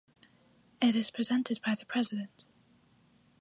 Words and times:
It 0.81 0.95
is 0.95 1.11
presented 1.11 1.59
by 1.63 1.75
the 1.75 1.85
president. 1.85 2.45